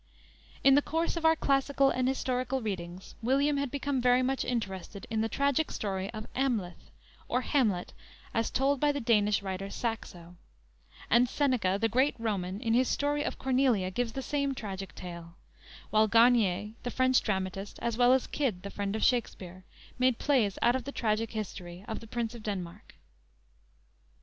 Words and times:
In 0.63 0.73
the 0.73 0.81
course 0.81 1.15
of 1.15 1.25
our 1.25 1.35
classical 1.35 1.91
and 1.91 2.07
historical 2.07 2.59
readings, 2.59 3.13
William 3.21 3.57
had 3.57 3.69
become 3.69 4.01
very 4.01 4.23
much 4.23 4.43
interested 4.43 5.05
in 5.11 5.21
the 5.21 5.29
tragic 5.29 5.69
story 5.69 6.09
of 6.11 6.25
Amleth 6.33 6.89
or 7.29 7.41
Hamlet 7.41 7.93
as 8.33 8.49
told 8.49 8.79
by 8.79 8.91
the 8.91 8.99
Danish 8.99 9.43
writer, 9.43 9.69
Saxo 9.69 10.37
and 11.11 11.29
Seneca, 11.29 11.77
the 11.79 11.87
great 11.87 12.15
Roman, 12.17 12.59
in 12.61 12.73
his 12.73 12.87
story 12.89 13.21
of 13.21 13.37
Cornelia 13.37 13.91
gives 13.91 14.13
the 14.13 14.23
same 14.23 14.55
tragic 14.55 14.95
tale, 14.95 15.35
while 15.91 16.07
Garnier, 16.07 16.71
the 16.81 16.89
French 16.89 17.21
dramatist, 17.21 17.77
as 17.79 17.95
well 17.95 18.11
as 18.11 18.25
Kyd, 18.25 18.63
the 18.63 18.71
friend 18.71 18.95
of 18.95 19.03
Shakspere, 19.03 19.65
made 19.99 20.17
plays 20.17 20.57
out 20.63 20.75
of 20.75 20.85
the 20.85 20.91
tragic 20.91 21.33
history 21.33 21.85
of 21.87 21.99
the 21.99 22.07
Prince 22.07 22.33
of 22.33 22.41
Denmark. 22.41 22.95